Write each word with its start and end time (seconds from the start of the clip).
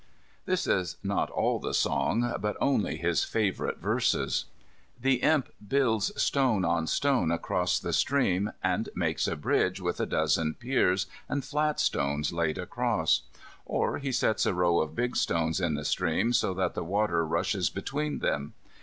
This 0.45 0.65
is 0.65 0.97
not 1.03 1.29
all 1.29 1.59
the 1.59 1.75
song, 1.75 2.33
but 2.39 2.57
only 2.59 2.97
his 2.97 3.23
favourite 3.23 3.77
verses. 3.77 4.45
The 4.99 5.21
Imp 5.21 5.49
builds 5.67 6.19
stone 6.19 6.65
on 6.65 6.87
stone 6.87 7.29
across 7.29 7.77
the 7.77 7.93
stream, 7.93 8.51
and 8.63 8.89
makes 8.95 9.27
a 9.27 9.35
bridge 9.35 9.79
with 9.79 9.99
a 9.99 10.07
dozen 10.07 10.55
piers, 10.55 11.05
and 11.29 11.45
flat 11.45 11.79
stones 11.79 12.33
laid 12.33 12.57
across. 12.57 13.21
Or 13.63 13.99
he 13.99 14.11
sets 14.11 14.47
a 14.47 14.55
row 14.55 14.79
of 14.79 14.95
big 14.95 15.15
stones 15.15 15.61
in 15.61 15.75
the 15.75 15.85
stream, 15.85 16.33
so 16.33 16.55
that 16.55 16.73
the 16.73 16.83
water 16.83 17.23
gushes 17.23 17.69
between 17.69 18.17
them. 18.21 18.53